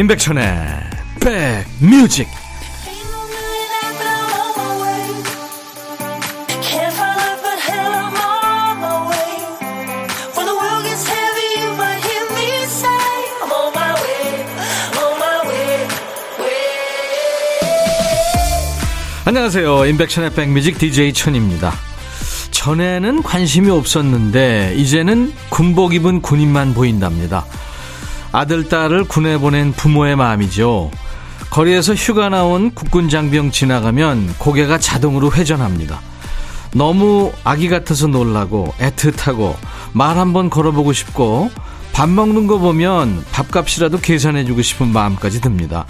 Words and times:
임백천의 0.00 0.42
백뮤직. 1.20 2.26
안녕하세요. 19.26 19.84
임백천의 19.84 20.32
백뮤직 20.32 20.78
DJ 20.78 21.12
천입니다. 21.12 21.74
전에는 22.52 23.22
관심이 23.22 23.68
없었는데 23.68 24.76
이제는 24.76 25.34
군복 25.50 25.92
입은 25.92 26.22
군인만 26.22 26.72
보인답니다 26.72 27.44
아들, 28.32 28.68
딸을 28.68 29.04
군에 29.04 29.38
보낸 29.38 29.72
부모의 29.72 30.16
마음이죠. 30.16 30.90
거리에서 31.50 31.94
휴가 31.94 32.28
나온 32.28 32.70
국군 32.72 33.08
장병 33.08 33.50
지나가면 33.50 34.34
고개가 34.38 34.78
자동으로 34.78 35.32
회전합니다. 35.32 36.00
너무 36.72 37.32
아기 37.42 37.68
같아서 37.68 38.06
놀라고 38.06 38.72
애틋하고 38.78 39.56
말 39.92 40.16
한번 40.16 40.48
걸어보고 40.48 40.92
싶고 40.92 41.50
밥 41.92 42.08
먹는 42.08 42.46
거 42.46 42.58
보면 42.58 43.24
밥값이라도 43.32 43.98
계산해주고 43.98 44.62
싶은 44.62 44.88
마음까지 44.88 45.40
듭니다. 45.40 45.86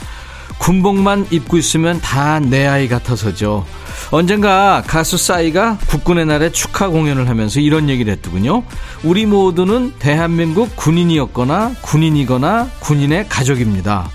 군복만 0.58 1.26
입고 1.30 1.56
있으면 1.56 2.00
다 2.00 2.40
내 2.40 2.66
아이 2.66 2.88
같아서죠. 2.88 3.64
언젠가 4.10 4.82
가수 4.86 5.16
싸이가 5.16 5.78
국군의 5.86 6.26
날에 6.26 6.50
축하 6.50 6.88
공연을 6.88 7.28
하면서 7.28 7.60
이런 7.60 7.88
얘기를 7.88 8.12
했더군요. 8.12 8.64
우리 9.04 9.26
모두는 9.26 9.92
대한민국 9.98 10.74
군인이었거나 10.76 11.74
군인이거나 11.80 12.70
군인의 12.80 13.28
가족입니다. 13.28 14.10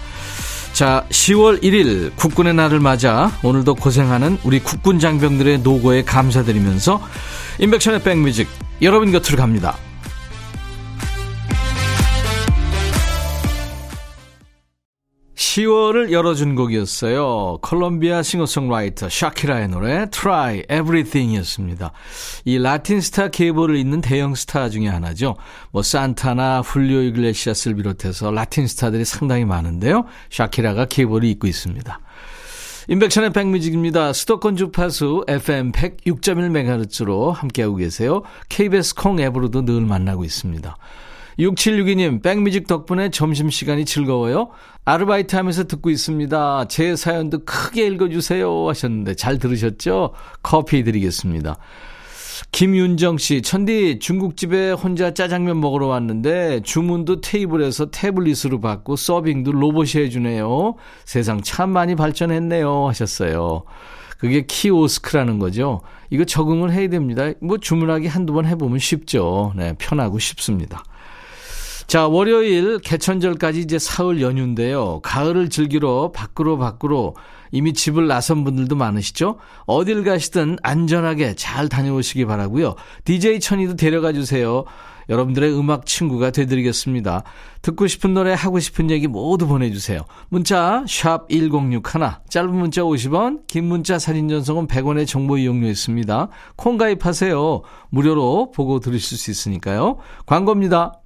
자, 0.74 1.06
10월 1.10 1.64
1일 1.64 2.16
국군의 2.18 2.54
날을 2.54 2.82
맞아 2.82 3.32
오늘도 3.44 3.76
고생하는 3.76 4.40
우리 4.44 4.60
국군 4.60 5.00
장병들의 5.00 5.60
노고에 5.60 6.04
감사드리면서 6.04 7.02
인백션의 7.60 8.04
백뮤직 8.04 8.50
여러분 8.82 9.12
곁으로 9.12 9.38
갑니다. 9.38 9.78
10월을 15.56 16.12
열어준 16.12 16.56
곡이었어요. 16.56 17.60
콜롬비아 17.62 18.22
싱어송라이터 18.22 19.08
샤키라의 19.08 19.70
노래 19.70 20.10
Try 20.10 20.64
Everything이었습니다. 20.70 21.94
이 22.44 22.58
라틴 22.58 23.00
스타 23.00 23.30
계보를 23.30 23.78
잇는 23.78 24.02
대형 24.02 24.36
스타 24.36 24.68
중에 24.68 24.90
하나죠. 24.90 25.38
뭐 25.72 25.82
산타나 25.82 26.60
훌리오 26.60 27.00
이글레시아스를 27.04 27.78
비롯해서 27.78 28.32
라틴 28.32 28.68
스타들이 28.68 29.06
상당히 29.06 29.46
많은데요. 29.46 30.04
샤키라가 30.30 30.88
계보를 30.88 31.30
잇고 31.30 31.48
있습니다. 31.48 32.02
임백천의 32.90 33.32
백뮤직입니다. 33.32 34.12
수도권 34.12 34.58
주파수 34.58 35.24
FM 35.30 35.72
106.1MHz로 35.72 37.32
함께하고 37.32 37.78
계세요. 37.78 38.24
KBS 38.50 38.96
콩 38.96 39.22
앱으로도 39.22 39.64
늘 39.64 39.80
만나고 39.82 40.26
있습니다. 40.26 40.76
6762님, 41.40 42.22
백뮤직 42.22 42.68
덕분에 42.68 43.10
점심시간이 43.10 43.86
즐거워요. 43.86 44.50
아르바이트 44.86 45.36
하면서 45.36 45.66
듣고 45.66 45.90
있습니다. 45.90 46.66
제 46.70 46.96
사연도 46.96 47.44
크게 47.44 47.88
읽어주세요. 47.88 48.70
하셨는데 48.70 49.16
잘 49.16 49.38
들으셨죠? 49.40 50.14
커피 50.42 50.84
드리겠습니다. 50.84 51.58
김윤정 52.52 53.18
씨, 53.18 53.42
천디 53.42 54.00
중국집에 54.00 54.72
혼자 54.72 55.14
짜장면 55.14 55.60
먹으러 55.60 55.88
왔는데 55.88 56.62
주문도 56.64 57.22
테이블에서 57.22 57.92
태블릿으로 57.92 58.60
받고 58.60 58.96
서빙도 58.96 59.52
로봇이 59.52 60.04
해주네요. 60.04 60.76
세상 61.06 61.42
참 61.42 61.70
많이 61.72 61.96
발전했네요. 61.96 62.88
하셨어요. 62.88 63.64
그게 64.18 64.46
키오스크라는 64.46 65.40
거죠. 65.40 65.82
이거 66.10 66.24
적응을 66.24 66.72
해야 66.72 66.88
됩니다. 66.88 67.32
뭐 67.42 67.58
주문하기 67.58 68.08
한두 68.08 68.34
번 68.34 68.46
해보면 68.46 68.80
쉽죠. 68.80 69.54
네, 69.56 69.74
편하고 69.78 70.20
쉽습니다. 70.20 70.84
자, 71.88 72.08
월요일 72.08 72.80
개천절까지 72.80 73.60
이제 73.60 73.78
사흘 73.78 74.22
연휴인데요. 74.22 75.02
가을을 75.04 75.50
즐기러 75.50 76.12
밖으로 76.12 76.58
밖으로 76.58 77.16
이미 77.52 77.74
집을 77.74 78.08
나선 78.08 78.44
분들도 78.44 78.76
많으시죠? 78.76 79.38
어딜 79.66 80.04
가시든 80.04 80.58
안전하게 80.64 81.36
잘 81.36 81.70
다녀오시기 81.70 82.26
바라고요. 82.26 82.76
DJ 83.06 83.40
천이도 83.40 83.76
데려가 83.76 84.14
주세요. 84.14 84.66
여러분들의 85.10 85.58
음악 85.58 85.86
친구가 85.86 86.32
되드리겠습니다. 86.32 87.24
듣고 87.62 87.86
싶은 87.86 88.16
노래 88.16 88.34
하고 88.34 88.60
싶은 88.60 88.90
얘기 88.90 89.08
모두 89.08 89.48
보내주세요. 89.48 90.02
문자 90.30 90.84
1061, 90.88 91.82
짧은 92.28 92.52
문자 92.52 92.82
50원, 92.82 93.46
긴 93.46 93.66
문자 93.66 94.00
사진 94.00 94.28
전송은 94.28 94.68
100원의 94.68 95.08
정보 95.08 95.38
이용료 95.38 95.68
있습니다. 95.68 96.30
콩 96.56 96.78
가입하세요. 96.78 97.62
무료로 97.90 98.52
보고 98.52 98.80
들으실 98.80 99.18
수 99.20 99.30
있으니까요. 99.30 99.98
광고입니다. 100.26 101.05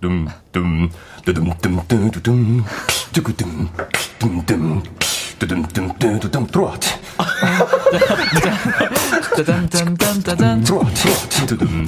둠둠 0.00 0.90
두둠둠 1.24 2.10
두둠 2.10 2.64
두구둠 3.12 3.68
둠둠 4.18 4.82
두둠둠 5.38 6.18
두둠 6.20 6.46
들어와 6.46 6.74
짜잔짠짠짠짠 9.36 10.64
들어와 10.64 10.84
두둠 11.46 11.84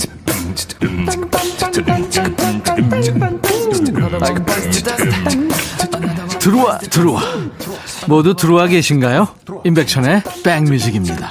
들어와 6.38 6.78
들어와 6.78 7.22
모두 8.08 8.34
들어와 8.34 8.66
계신가요? 8.66 9.28
임백천의 9.64 10.22
백뮤직입니다. 10.44 11.30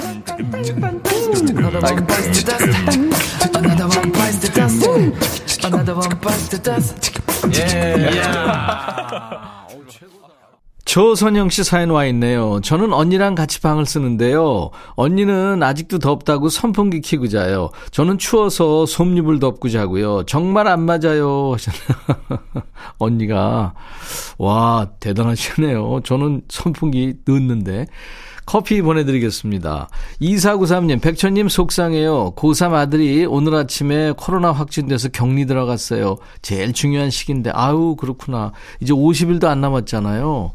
조선영 10.86 11.50
씨 11.50 11.64
사연 11.64 11.90
와 11.92 12.06
있네요. 12.08 12.60
저는 12.62 12.92
언니랑 12.92 13.36
같이 13.36 13.62
방을 13.62 13.86
쓰는데요. 13.86 14.72
언니는 14.96 15.64
아직도 15.64 16.00
덥다고 16.00 16.50
선풍기 16.50 17.00
키고 17.00 17.30
자요. 17.30 17.70
저는 17.92 18.18
추워서 18.18 18.86
솜잎을 18.86 19.40
덮고 19.40 19.70
자고요. 19.70 20.24
정말 20.26 20.68
안 20.68 20.82
맞아요. 20.82 21.56
언니가 22.98 23.74
와 24.38 24.90
대단하시네요. 25.00 26.02
저는 26.04 26.42
선풍기 26.50 27.14
넣는데 27.26 27.86
커피 28.52 28.82
보내드리겠습니다. 28.82 29.88
2493님, 30.22 31.02
백천님 31.02 31.48
속상해요. 31.48 32.34
고3 32.36 32.74
아들이 32.74 33.26
오늘 33.26 33.56
아침에 33.56 34.12
코로나 34.18 34.52
확진돼서 34.52 35.08
격리 35.08 35.46
들어갔어요. 35.46 36.18
제일 36.42 36.74
중요한 36.74 37.12
시기인데, 37.12 37.52
아유, 37.52 37.96
그렇구나. 37.98 38.52
이제 38.82 38.92
50일도 38.92 39.46
안 39.46 39.62
남았잖아요. 39.62 40.52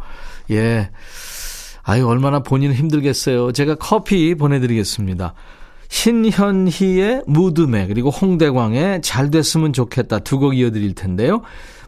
예. 0.51 0.91
아유, 1.85 2.06
얼마나 2.06 2.41
본인은 2.41 2.75
힘들겠어요. 2.75 3.53
제가 3.53 3.77
커피 3.77 4.35
보내드리겠습니다. 4.35 5.33
신현희의 5.89 7.23
무드매, 7.27 7.87
그리고 7.87 8.11
홍대광의 8.11 9.01
잘 9.01 9.31
됐으면 9.31 9.73
좋겠다 9.73 10.19
두 10.19 10.38
곡 10.38 10.55
이어드릴 10.55 10.94
텐데요. 10.94 11.41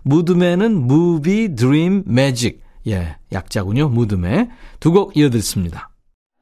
무드매는 0.05 0.87
Movie 0.87 1.55
Dream 1.55 2.05
Magic. 2.06 2.62
예, 2.87 3.17
약자군요. 3.31 3.91
무드매. 3.91 4.49
두곡 4.81 5.19
이어듣습니다. 5.19 5.88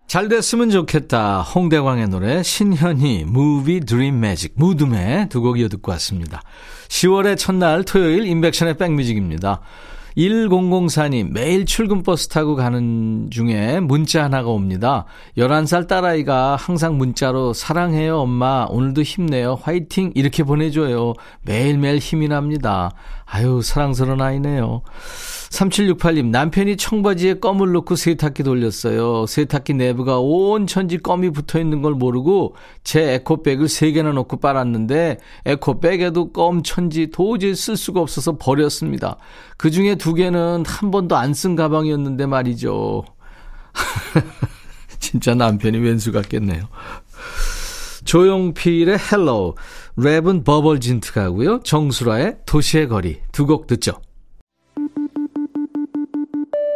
잘 0.06 0.28
됐으면 0.28 0.70
좋겠다. 0.70 1.40
홍대광의 1.42 2.08
노래, 2.08 2.42
신현희, 2.42 3.24
Movie 3.26 3.80
Dream 3.80 4.20
Magic, 4.20 4.52
무드매 4.54 5.28
두곡 5.30 5.58
이어 5.58 5.68
듣고 5.68 5.90
왔습니다. 5.92 6.42
10월의 6.88 7.36
첫날 7.36 7.82
토요일 7.82 8.24
인백션의 8.26 8.76
백뮤직입니다. 8.76 9.60
1004님, 10.16 11.32
매일 11.32 11.66
출근 11.66 12.02
버스 12.02 12.28
타고 12.28 12.54
가는 12.54 13.28
중에 13.30 13.80
문자 13.80 14.22
하나가 14.24 14.48
옵니다. 14.48 15.04
11살 15.36 15.88
딸아이가 15.88 16.56
항상 16.56 16.96
문자로 16.96 17.52
사랑해요, 17.52 18.20
엄마. 18.20 18.66
오늘도 18.70 19.02
힘내요. 19.02 19.58
화이팅! 19.60 20.12
이렇게 20.14 20.42
보내줘요. 20.42 21.14
매일매일 21.42 21.98
힘이 21.98 22.28
납니다. 22.28 22.92
아유, 23.28 23.60
사랑스러운 23.62 24.20
아이네요. 24.20 24.82
3768님, 25.50 26.26
남편이 26.26 26.76
청바지에 26.76 27.34
껌을 27.40 27.72
넣고 27.72 27.96
세탁기 27.96 28.44
돌렸어요. 28.44 29.26
세탁기 29.26 29.74
내부가 29.74 30.18
온 30.20 30.66
천지 30.66 30.98
껌이 30.98 31.30
붙어 31.30 31.58
있는 31.58 31.82
걸 31.82 31.94
모르고 31.94 32.54
제 32.84 33.14
에코백을 33.14 33.66
3개나 33.66 34.12
넣고 34.12 34.38
빨았는데 34.38 35.18
에코백에도 35.44 36.32
껌 36.32 36.62
천지 36.62 37.10
도저히 37.10 37.54
쓸 37.54 37.76
수가 37.76 38.00
없어서 38.00 38.38
버렸습니다. 38.38 39.16
그 39.56 39.70
중에 39.70 39.96
두 39.96 40.14
개는 40.14 40.64
한 40.66 40.90
번도 40.90 41.16
안 41.16 41.32
쓴 41.32 41.54
가방이었는데 41.56 42.26
말이죠. 42.26 43.04
진짜 45.00 45.34
남편이 45.34 45.78
웬수 45.78 46.12
같겠네요. 46.12 46.68
조용필의 48.06 48.98
Hello, 49.12 49.54
랩은 49.98 50.44
버벌진트 50.44 51.12
가고요. 51.12 51.60
정수라의 51.62 52.36
도시의 52.46 52.88
거리 52.88 53.18
두 53.32 53.46
곡 53.46 53.66
듣죠. 53.66 54.00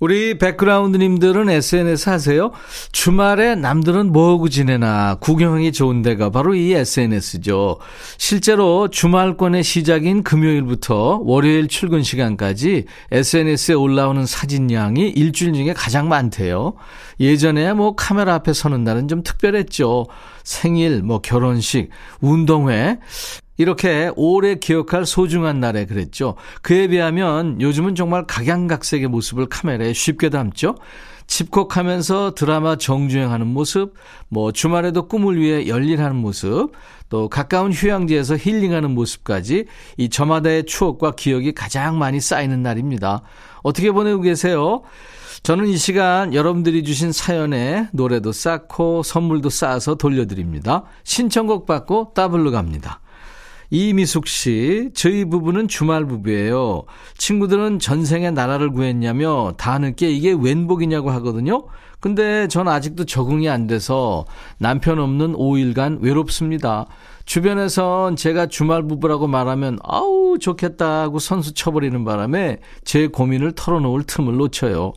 우리 0.00 0.38
백그라운드님들은 0.38 1.50
SNS 1.50 2.08
하세요? 2.08 2.52
주말에 2.92 3.56
남들은 3.56 4.12
뭐하고 4.12 4.48
지내나 4.48 5.16
구경하기 5.16 5.72
좋은 5.72 6.02
데가 6.02 6.30
바로 6.30 6.54
이 6.54 6.72
SNS죠. 6.72 7.78
실제로 8.16 8.88
주말권의 8.88 9.64
시작인 9.64 10.22
금요일부터 10.22 11.22
월요일 11.24 11.66
출근 11.66 12.04
시간까지 12.04 12.84
SNS에 13.10 13.74
올라오는 13.74 14.24
사진량이 14.24 15.08
일주일 15.08 15.52
중에 15.52 15.72
가장 15.72 16.08
많대요. 16.08 16.74
예전에 17.18 17.72
뭐 17.72 17.96
카메라 17.96 18.34
앞에 18.34 18.52
서는 18.52 18.84
날은 18.84 19.08
좀 19.08 19.24
특별했죠. 19.24 20.06
생일, 20.44 21.02
뭐 21.02 21.20
결혼식, 21.20 21.90
운동회. 22.20 22.98
이렇게 23.58 24.10
오래 24.16 24.54
기억할 24.54 25.04
소중한 25.04 25.60
날에 25.60 25.84
그랬죠. 25.84 26.36
그에 26.62 26.86
비하면 26.86 27.60
요즘은 27.60 27.94
정말 27.94 28.24
각양각색의 28.26 29.08
모습을 29.08 29.46
카메라에 29.46 29.92
쉽게 29.92 30.30
담죠. 30.30 30.76
집콕하면서 31.26 32.34
드라마 32.34 32.76
정주행하는 32.76 33.46
모습, 33.46 33.94
뭐 34.28 34.50
주말에도 34.50 35.08
꿈을 35.08 35.38
위해 35.38 35.68
열일하는 35.68 36.16
모습, 36.16 36.72
또 37.10 37.28
가까운 37.28 37.70
휴양지에서 37.72 38.36
힐링하는 38.36 38.92
모습까지 38.92 39.66
이 39.98 40.08
저마다의 40.08 40.64
추억과 40.64 41.12
기억이 41.16 41.52
가장 41.52 41.98
많이 41.98 42.20
쌓이는 42.20 42.62
날입니다. 42.62 43.22
어떻게 43.62 43.90
보내고 43.90 44.22
계세요? 44.22 44.82
저는 45.42 45.66
이 45.66 45.76
시간 45.76 46.32
여러분들이 46.32 46.82
주신 46.82 47.12
사연에 47.12 47.88
노래도 47.92 48.32
쌓고 48.32 49.02
선물도 49.02 49.50
쌓아서 49.50 49.96
돌려드립니다. 49.96 50.84
신청곡 51.04 51.66
받고 51.66 52.12
따블로 52.14 52.50
갑니다. 52.50 53.00
이미숙 53.70 54.26
씨, 54.26 54.90
저희 54.94 55.24
부부는 55.26 55.68
주말 55.68 56.06
부부예요. 56.06 56.84
친구들은 57.18 57.78
전생에 57.78 58.30
나라를 58.30 58.70
구했냐며 58.70 59.52
다 59.58 59.78
늦게 59.78 60.10
이게 60.10 60.32
웬 60.32 60.66
복이냐고 60.66 61.10
하거든요. 61.10 61.66
근데 62.00 62.48
전 62.48 62.68
아직도 62.68 63.04
적응이 63.04 63.48
안 63.48 63.66
돼서 63.66 64.24
남편 64.58 64.98
없는 64.98 65.34
5일간 65.34 66.00
외롭습니다. 66.00 66.86
주변에선 67.24 68.16
제가 68.16 68.46
주말 68.46 68.84
부부라고 68.84 69.26
말하면 69.26 69.78
아우 69.82 70.17
좋겠다 70.36 71.00
하고 71.00 71.18
선수 71.18 71.54
쳐버리는 71.54 72.04
바람에 72.04 72.58
제 72.84 73.06
고민을 73.06 73.52
털어놓을 73.52 74.02
틈을 74.02 74.36
놓쳐요. 74.36 74.92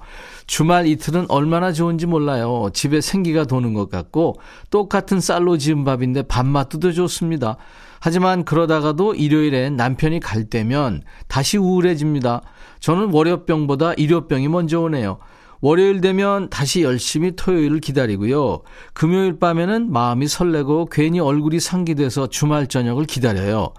주말 0.47 0.85
이틀은 0.87 1.27
얼마나 1.29 1.71
좋은지 1.71 2.05
몰라요. 2.05 2.69
집에 2.73 2.99
생기가 2.99 3.45
도는 3.45 3.73
것 3.73 3.89
같고 3.89 4.35
똑같은 4.69 5.21
쌀로 5.21 5.57
지은 5.57 5.85
밥인데 5.85 6.23
밥맛도 6.23 6.79
더 6.79 6.91
좋습니다. 6.91 7.55
하지만 8.01 8.43
그러다가도 8.43 9.15
일요일엔 9.15 9.77
남편이 9.77 10.19
갈 10.19 10.43
때면 10.43 11.03
다시 11.29 11.57
우울해집니다. 11.57 12.41
저는 12.81 13.13
월요병보다 13.13 13.93
일요병이 13.93 14.49
먼저 14.49 14.81
오네요. 14.81 15.19
월요일 15.61 16.01
되면 16.01 16.49
다시 16.49 16.81
열심히 16.81 17.35
토요일을 17.35 17.79
기다리고요. 17.79 18.61
금요일 18.93 19.37
밤에는 19.37 19.91
마음이 19.91 20.27
설레고 20.27 20.87
괜히 20.87 21.19
얼굴이 21.19 21.59
상기돼서 21.59 22.27
주말 22.27 22.65
저녁을 22.65 23.05
기다려요. 23.05 23.71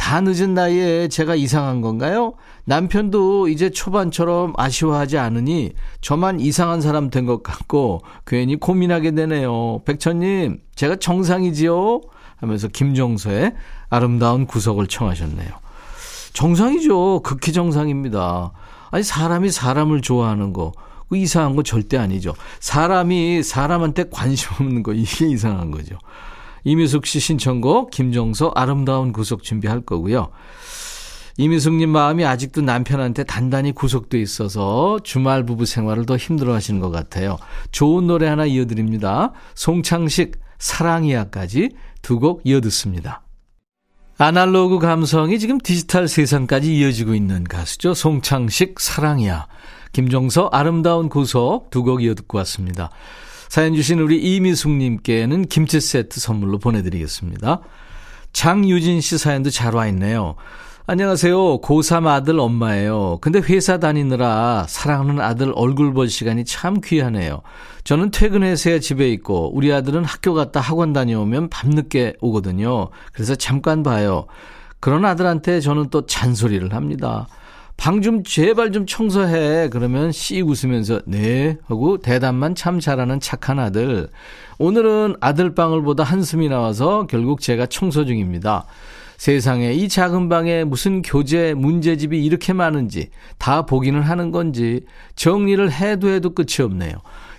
다 0.00 0.22
늦은 0.22 0.54
나이에 0.54 1.08
제가 1.08 1.34
이상한 1.34 1.82
건가요? 1.82 2.32
남편도 2.64 3.48
이제 3.48 3.68
초반처럼 3.68 4.54
아쉬워하지 4.56 5.18
않으니 5.18 5.72
저만 6.00 6.40
이상한 6.40 6.80
사람 6.80 7.10
된 7.10 7.26
것 7.26 7.42
같고 7.42 8.00
괜히 8.26 8.56
고민하게 8.56 9.10
되네요. 9.10 9.82
백천님, 9.84 10.62
제가 10.74 10.96
정상이지요? 10.96 12.00
하면서 12.38 12.66
김종서의 12.68 13.54
아름다운 13.90 14.46
구석을 14.46 14.86
청하셨네요. 14.86 15.50
정상이죠. 16.32 17.20
극히 17.22 17.52
정상입니다. 17.52 18.52
아니, 18.90 19.02
사람이 19.04 19.50
사람을 19.50 20.00
좋아하는 20.00 20.54
거, 20.54 20.72
그 21.10 21.18
이상한 21.18 21.56
거 21.56 21.62
절대 21.62 21.98
아니죠. 21.98 22.34
사람이 22.60 23.42
사람한테 23.42 24.04
관심 24.10 24.50
없는 24.60 24.82
거, 24.82 24.94
이게 24.94 25.28
이상한 25.28 25.70
거죠. 25.70 25.98
이미숙 26.64 27.06
씨 27.06 27.20
신청곡, 27.20 27.90
김종서 27.90 28.52
아름다운 28.54 29.12
구속 29.12 29.42
준비할 29.42 29.80
거고요. 29.82 30.30
이미숙님 31.38 31.88
마음이 31.88 32.24
아직도 32.24 32.60
남편한테 32.60 33.24
단단히 33.24 33.72
구속돼 33.72 34.20
있어서 34.20 34.98
주말 35.02 35.46
부부 35.46 35.64
생활을 35.64 36.04
더 36.04 36.16
힘들어 36.16 36.52
하시는 36.54 36.80
것 36.80 36.90
같아요. 36.90 37.38
좋은 37.72 38.06
노래 38.06 38.26
하나 38.28 38.44
이어드립니다. 38.44 39.32
송창식, 39.54 40.38
사랑이야까지 40.58 41.70
두 42.02 42.18
곡 42.18 42.42
이어듣습니다. 42.44 43.22
아날로그 44.18 44.78
감성이 44.78 45.38
지금 45.38 45.58
디지털 45.58 46.08
세상까지 46.08 46.76
이어지고 46.76 47.14
있는 47.14 47.44
가수죠. 47.44 47.94
송창식, 47.94 48.78
사랑이야. 48.78 49.46
김종서, 49.92 50.50
아름다운 50.52 51.08
구속 51.08 51.70
두 51.70 51.82
곡 51.84 52.02
이어듣고 52.02 52.36
왔습니다. 52.38 52.90
사연 53.50 53.74
주신 53.74 53.98
우리 53.98 54.16
이미숙님께는 54.20 55.46
김치 55.46 55.80
세트 55.80 56.20
선물로 56.20 56.58
보내드리겠습니다. 56.58 57.58
장유진 58.32 59.00
씨 59.00 59.18
사연도 59.18 59.50
잘 59.50 59.74
와 59.74 59.88
있네요. 59.88 60.36
안녕하세요. 60.86 61.60
고3 61.60 62.06
아들 62.06 62.38
엄마예요. 62.38 63.18
근데 63.20 63.40
회사 63.40 63.78
다니느라 63.78 64.66
사랑하는 64.68 65.18
아들 65.18 65.52
얼굴 65.56 65.92
볼 65.92 66.08
시간이 66.08 66.44
참 66.44 66.80
귀하네요. 66.80 67.42
저는 67.82 68.12
퇴근해서야 68.12 68.78
집에 68.78 69.10
있고 69.10 69.50
우리 69.52 69.72
아들은 69.72 70.04
학교 70.04 70.32
갔다 70.32 70.60
학원 70.60 70.92
다녀오면 70.92 71.50
밤늦게 71.50 72.18
오거든요. 72.20 72.90
그래서 73.12 73.34
잠깐 73.34 73.82
봐요. 73.82 74.26
그런 74.78 75.04
아들한테 75.04 75.58
저는 75.58 75.90
또 75.90 76.06
잔소리를 76.06 76.72
합니다. 76.72 77.26
방 77.80 78.02
좀 78.02 78.22
제발 78.24 78.72
좀 78.72 78.84
청소해. 78.84 79.70
그러면 79.70 80.12
씩 80.12 80.46
웃으면서 80.46 81.00
네 81.06 81.56
하고 81.66 81.96
대답만 81.96 82.54
참 82.54 82.78
잘하는 82.78 83.20
착한 83.20 83.58
아들. 83.58 84.10
오늘은 84.58 85.16
아들 85.20 85.54
방을 85.54 85.80
보다 85.80 86.04
한숨이 86.04 86.50
나와서 86.50 87.06
결국 87.06 87.40
제가 87.40 87.64
청소 87.64 88.04
중입니다. 88.04 88.66
세상에 89.16 89.72
이 89.72 89.88
작은 89.88 90.28
방에 90.28 90.64
무슨 90.64 91.00
교재, 91.00 91.54
문제집이 91.54 92.22
이렇게 92.22 92.52
많은지 92.52 93.08
다 93.38 93.64
보기는 93.64 93.98
하는 94.02 94.30
건지 94.30 94.82
정리를 95.16 95.72
해도 95.72 96.10
해도 96.10 96.34
끝이 96.34 96.62
없네요. 96.62 96.92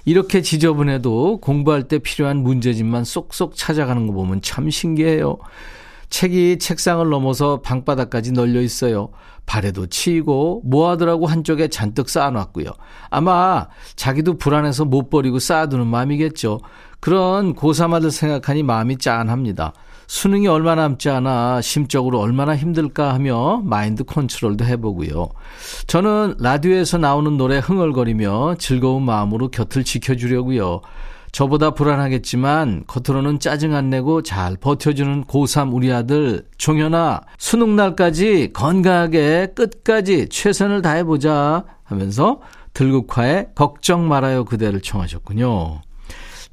이렇게 0.05 0.41
지저분해도 0.41 1.37
공부할 1.41 1.83
때 1.83 1.99
필요한 1.99 2.37
문제집만 2.37 3.03
쏙쏙 3.03 3.55
찾아가는 3.55 4.07
거 4.07 4.13
보면 4.13 4.41
참 4.41 4.71
신기해요. 4.71 5.37
책이 6.09 6.57
책상을 6.59 7.07
넘어서 7.09 7.61
방바닥까지 7.61 8.33
널려 8.33 8.61
있어요. 8.61 9.09
발에도 9.45 9.87
치이고 9.87 10.61
모아두라고 10.63 11.27
한쪽에 11.27 11.67
잔뜩 11.67 12.09
쌓아놨고요. 12.09 12.67
아마 13.09 13.67
자기도 13.95 14.37
불안해서 14.37 14.85
못 14.85 15.09
버리고 15.09 15.39
쌓아두는 15.39 15.87
마음이겠죠. 15.87 16.59
그런 16.99 17.55
고3 17.55 17.93
아들 17.93 18.11
생각하니 18.11 18.63
마음이 18.63 18.97
짠합니다. 18.97 19.73
수능이 20.07 20.47
얼마 20.47 20.75
남지 20.75 21.09
않아 21.09 21.61
심적으로 21.61 22.19
얼마나 22.19 22.53
힘들까 22.55 23.13
하며 23.13 23.61
마인드 23.63 24.03
컨트롤도 24.03 24.65
해보고요. 24.65 25.29
저는 25.87 26.35
라디오에서 26.37 26.97
나오는 26.97 27.37
노래 27.37 27.59
흥얼거리며 27.59 28.55
즐거운 28.59 29.03
마음으로 29.03 29.47
곁을 29.49 29.85
지켜주려고요. 29.85 30.81
저보다 31.31 31.71
불안하겠지만 31.71 32.83
겉으로는 32.87 33.39
짜증 33.39 33.73
안 33.73 33.89
내고 33.89 34.21
잘 34.21 34.57
버텨주는 34.57 35.23
고3 35.25 35.73
우리 35.73 35.91
아들 35.91 36.45
종현아 36.57 37.21
수능날까지 37.37 38.51
건강하게 38.53 39.53
끝까지 39.55 40.27
최선을 40.29 40.81
다해보자 40.81 41.63
하면서 41.83 42.41
들국화의 42.73 43.49
걱정 43.55 44.07
말아요 44.07 44.45
그대를 44.45 44.81
청하셨군요. 44.81 45.81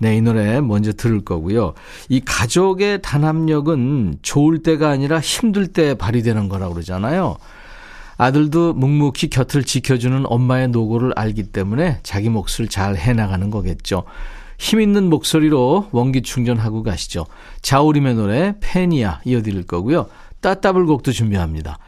네, 0.00 0.16
이 0.16 0.20
노래 0.20 0.60
먼저 0.60 0.92
들을 0.92 1.24
거고요. 1.24 1.74
이 2.08 2.20
가족의 2.20 3.02
단합력은 3.02 4.18
좋을 4.22 4.62
때가 4.62 4.90
아니라 4.90 5.18
힘들 5.18 5.66
때 5.66 5.94
발휘되는 5.94 6.48
거라고 6.48 6.74
그러잖아요. 6.74 7.36
아들도 8.16 8.74
묵묵히 8.74 9.28
곁을 9.30 9.64
지켜주는 9.64 10.24
엄마의 10.26 10.68
노고를 10.68 11.12
알기 11.16 11.44
때문에 11.44 11.98
자기 12.02 12.28
몫을 12.28 12.68
잘 12.68 12.96
해나가는 12.96 13.50
거겠죠. 13.50 14.04
힘있는 14.58 15.08
목소리로 15.08 15.88
원기 15.92 16.22
충전하고 16.22 16.82
가시죠. 16.82 17.26
자우림의 17.62 18.14
노래 18.14 18.54
페니아 18.60 19.20
이어드릴 19.24 19.64
거고요. 19.64 20.08
따따블 20.40 20.86
곡도 20.86 21.12
준비합니다. 21.12 21.78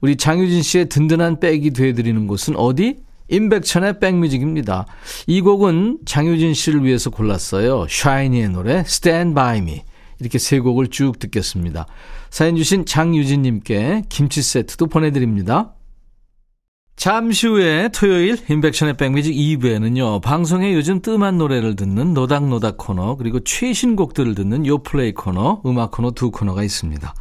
우리 0.00 0.16
장유진 0.16 0.62
씨의 0.62 0.88
든든한 0.88 1.40
백이 1.40 1.70
되어드리는 1.70 2.26
곳은 2.26 2.56
어디? 2.56 2.98
임백천의 3.28 3.98
백뮤직입니다. 3.98 4.86
이 5.26 5.40
곡은 5.40 5.98
장유진 6.04 6.54
씨를 6.54 6.84
위해서 6.84 7.10
골랐어요. 7.10 7.86
샤이니의 7.88 8.50
노래 8.50 8.84
Stand 8.86 9.34
By 9.34 9.58
Me. 9.58 9.82
이렇게 10.20 10.38
세 10.38 10.60
곡을 10.60 10.88
쭉 10.88 11.18
듣겠습니다. 11.18 11.86
사연 12.30 12.56
주신 12.56 12.86
장유진님께 12.86 14.04
김치 14.08 14.42
세트도 14.42 14.86
보내드립니다. 14.86 15.75
잠시 16.96 17.46
후에 17.46 17.90
토요일 17.90 18.38
인백션의 18.48 18.96
백뮤직 18.96 19.34
2부에는요. 19.34 20.22
방송에 20.22 20.72
요즘 20.72 21.02
뜸한 21.02 21.36
노래를 21.36 21.76
듣는 21.76 22.14
노닥노닥 22.14 22.78
코너 22.78 23.16
그리고 23.16 23.38
최신곡들을 23.40 24.34
듣는 24.34 24.66
요플레이 24.66 25.12
코너 25.12 25.60
음악 25.66 25.90
코너 25.90 26.12
두 26.12 26.30
코너가 26.30 26.64
있습니다. 26.64 27.14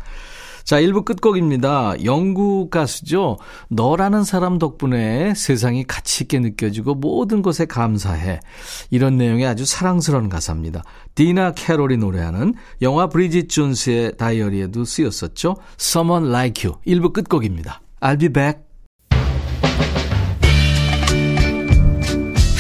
자, 0.64 0.82
1부 0.82 1.04
끝곡입니다. 1.04 2.06
영국 2.06 2.72
가수죠. 2.72 3.38
너라는 3.68 4.24
사람 4.24 4.58
덕분에 4.58 5.34
세상이 5.36 5.84
가치 5.84 6.24
있게 6.24 6.40
느껴지고 6.40 6.96
모든 6.96 7.42
것에 7.42 7.66
감사해. 7.66 8.40
이런 8.90 9.18
내용의 9.18 9.46
아주 9.46 9.66
사랑스러운 9.66 10.30
가사입니다. 10.30 10.84
디나 11.14 11.52
캐롤이 11.52 11.98
노래하는 11.98 12.56
영화 12.82 13.08
브리짓 13.08 13.50
존스의 13.50 14.18
다이어리에도 14.18 14.86
쓰였었죠. 14.86 15.58
Someone 15.80 16.30
Like 16.30 16.68
You. 16.68 16.80
1부 16.88 17.14
끝곡입니다. 17.14 17.82
I'll 18.00 18.20
be 18.20 18.30
back. 18.30 18.66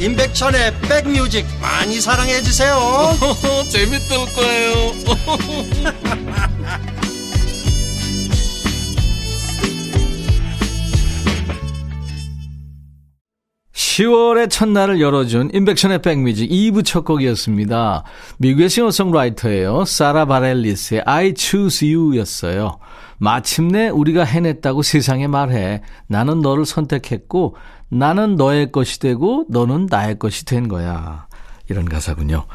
임백천의 0.00 0.74
백뮤직 0.80 1.46
많이 1.60 2.00
사랑해 2.00 2.42
주세요 2.42 2.76
재밌을 3.70 4.16
거예요 4.34 4.92
10월의 13.96 14.50
첫날을 14.50 15.00
열어준 15.00 15.52
인백션의 15.54 16.02
백뮤직 16.02 16.50
2부 16.50 16.84
첫 16.84 17.06
곡이었습니다. 17.06 18.02
미국의 18.36 18.68
싱어송라이터예요. 18.68 19.86
사라 19.86 20.26
바렐리스의 20.26 21.02
I 21.06 21.32
Choose 21.34 21.94
You였어요. 21.94 22.78
마침내 23.16 23.88
우리가 23.88 24.24
해냈다고 24.24 24.82
세상에 24.82 25.28
말해. 25.28 25.80
나는 26.08 26.42
너를 26.42 26.66
선택했고 26.66 27.56
나는 27.88 28.36
너의 28.36 28.72
것이 28.72 28.98
되고 28.98 29.44
너는 29.48 29.86
나의 29.90 30.18
것이 30.18 30.44
된 30.44 30.68
거야. 30.68 31.26
이런 31.68 31.84
가사군요. 31.84 32.46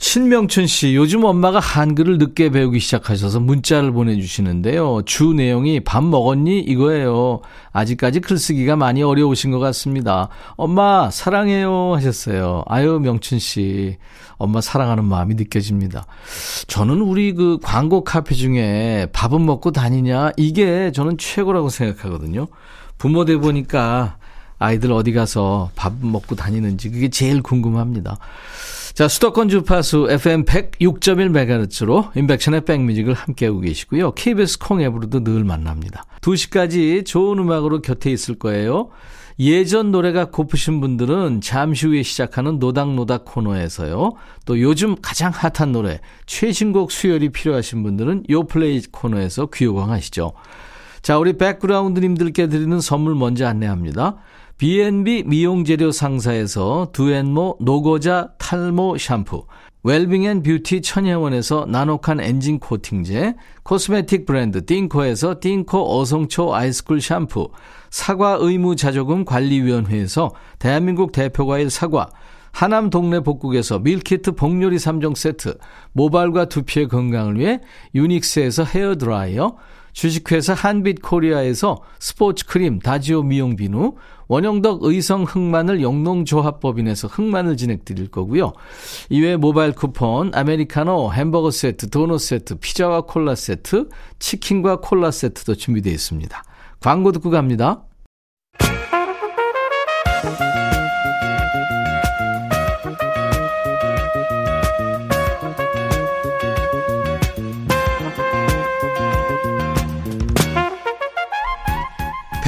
신명춘 0.00 0.66
씨, 0.66 0.96
요즘 0.96 1.24
엄마가 1.24 1.60
한글을 1.60 2.16
늦게 2.16 2.48
배우기 2.48 2.80
시작하셔서 2.80 3.38
문자를 3.38 3.92
보내주시는데요. 3.92 5.02
주 5.04 5.34
내용이 5.34 5.80
밥 5.80 6.02
먹었니? 6.02 6.58
이거예요. 6.60 7.42
아직까지 7.72 8.20
글쓰기가 8.20 8.76
많이 8.76 9.02
어려우신 9.02 9.50
것 9.50 9.58
같습니다. 9.58 10.28
엄마, 10.56 11.10
사랑해요. 11.10 11.94
하셨어요. 11.96 12.64
아유, 12.66 12.98
명춘 12.98 13.38
씨. 13.38 13.98
엄마 14.38 14.62
사랑하는 14.62 15.04
마음이 15.04 15.34
느껴집니다. 15.34 16.06
저는 16.66 17.02
우리 17.02 17.34
그 17.34 17.58
광고 17.62 18.02
카페 18.02 18.34
중에 18.34 19.06
밥은 19.12 19.44
먹고 19.44 19.70
다니냐? 19.70 20.32
이게 20.38 20.92
저는 20.92 21.18
최고라고 21.18 21.68
생각하거든요. 21.68 22.46
부모 23.00 23.24
돼 23.24 23.38
보니까 23.38 24.18
아이들 24.58 24.92
어디 24.92 25.14
가서 25.14 25.70
밥 25.74 25.94
먹고 26.02 26.36
다니는지 26.36 26.90
그게 26.90 27.08
제일 27.08 27.42
궁금합니다. 27.42 28.18
자, 28.92 29.08
수도권 29.08 29.48
주파수 29.48 30.06
FM 30.10 30.44
106.1MHz로 30.44 32.14
인백션의 32.14 32.66
백뮤직을 32.66 33.14
함께하고 33.14 33.60
계시고요. 33.60 34.12
KBS 34.12 34.58
콩 34.58 34.82
앱으로도 34.82 35.24
늘 35.24 35.44
만납니다. 35.44 36.04
2시까지 36.20 37.06
좋은 37.06 37.38
음악으로 37.38 37.80
곁에 37.80 38.10
있을 38.10 38.38
거예요. 38.38 38.90
예전 39.38 39.90
노래가 39.92 40.26
고프신 40.26 40.82
분들은 40.82 41.40
잠시 41.40 41.86
후에 41.86 42.02
시작하는 42.02 42.58
노닥노닥 42.58 43.24
코너에서요. 43.24 44.12
또 44.44 44.60
요즘 44.60 44.94
가장 45.00 45.32
핫한 45.34 45.72
노래, 45.72 46.00
최신곡 46.26 46.92
수혈이 46.92 47.30
필요하신 47.30 47.82
분들은 47.82 48.24
요플레이 48.28 48.82
코너에서 48.92 49.46
귀호강하시죠. 49.46 50.34
자, 51.02 51.18
우리 51.18 51.32
백그라운드님들께 51.38 52.48
드리는 52.48 52.78
선물 52.80 53.14
먼저 53.14 53.46
안내합니다. 53.46 54.16
B&B 54.58 55.24
미용재료 55.26 55.92
상사에서 55.92 56.90
두앤모 56.92 57.58
노고자 57.60 58.32
탈모 58.36 58.98
샴푸, 58.98 59.46
웰빙 59.82 60.24
앤 60.24 60.42
뷰티 60.42 60.82
천혜원에서 60.82 61.64
나노칸 61.66 62.20
엔진 62.20 62.58
코팅제, 62.58 63.34
코스메틱 63.62 64.26
브랜드 64.26 64.66
띵코에서 64.66 65.36
띵코 65.40 65.98
어성초 65.98 66.54
아이스쿨 66.54 67.00
샴푸, 67.00 67.48
사과 67.88 68.36
의무 68.38 68.76
자조금 68.76 69.24
관리위원회에서 69.24 70.32
대한민국 70.58 71.12
대표과일 71.12 71.70
사과, 71.70 72.10
하남 72.52 72.90
동네 72.90 73.20
복국에서 73.20 73.78
밀키트 73.78 74.32
복요리 74.32 74.76
3종 74.76 75.16
세트, 75.16 75.56
모발과 75.92 76.46
두피의 76.46 76.88
건강을 76.88 77.38
위해 77.38 77.60
유닉스에서 77.94 78.64
헤어드라이어, 78.64 79.56
주식회사 79.92 80.54
한빛코리아에서 80.54 81.82
스포츠 81.98 82.46
크림 82.46 82.78
다지오 82.78 83.22
미용 83.22 83.56
비누, 83.56 83.94
원형덕 84.28 84.84
의성 84.84 85.24
흑마늘 85.24 85.82
영농조합법인에서 85.82 87.08
흑마늘 87.08 87.56
진액 87.56 87.80
드릴 87.84 88.08
거고요. 88.08 88.52
이외에 89.08 89.36
모바일 89.36 89.72
쿠폰, 89.72 90.30
아메리카노, 90.34 91.12
햄버거 91.12 91.50
세트, 91.50 91.90
도넛 91.90 92.20
세트, 92.20 92.54
피자와 92.60 93.02
콜라 93.02 93.34
세트, 93.34 93.88
치킨과 94.20 94.80
콜라 94.80 95.10
세트도 95.10 95.56
준비되어 95.56 95.92
있습니다. 95.92 96.44
광고 96.78 97.10
듣고 97.10 97.30
갑니다. 97.30 97.84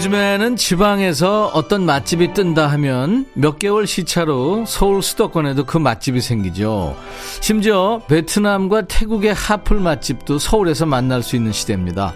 요즘에는 0.00 0.56
지방에서 0.56 1.48
어떤 1.52 1.84
맛집이 1.84 2.32
뜬다 2.32 2.68
하면 2.68 3.26
몇 3.34 3.58
개월 3.58 3.86
시차로 3.86 4.64
서울 4.64 5.02
수도권에도 5.02 5.66
그 5.66 5.76
맛집이 5.76 6.22
생기죠. 6.22 6.96
심지어 7.42 8.00
베트남과 8.08 8.86
태국의 8.86 9.34
하플 9.34 9.78
맛집도 9.78 10.38
서울에서 10.38 10.86
만날 10.86 11.22
수 11.22 11.36
있는 11.36 11.52
시대입니다. 11.52 12.14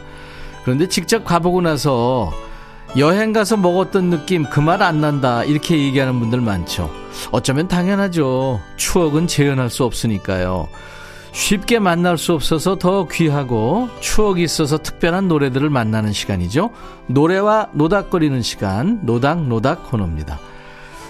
그런데 0.62 0.88
직접 0.88 1.26
가보고 1.26 1.60
나서 1.60 2.32
여행 2.96 3.34
가서 3.34 3.58
먹었던 3.58 4.08
느낌 4.08 4.44
그말안 4.44 5.02
난다 5.02 5.44
이렇게 5.44 5.76
얘기하는 5.76 6.18
분들 6.20 6.40
많죠. 6.40 6.90
어쩌면 7.32 7.68
당연하죠. 7.68 8.62
추억은 8.76 9.26
재현할 9.26 9.68
수 9.68 9.84
없으니까요. 9.84 10.68
쉽게 11.34 11.80
만날 11.80 12.16
수 12.16 12.32
없어서 12.32 12.76
더 12.76 13.08
귀하고 13.08 13.88
추억이 14.00 14.42
있어서 14.44 14.78
특별한 14.78 15.26
노래들을 15.26 15.68
만나는 15.68 16.12
시간이죠. 16.12 16.70
노래와 17.08 17.70
노닥거리는 17.72 18.40
시간, 18.40 19.00
노닥노닥 19.02 19.90
코너입니다. 19.90 20.38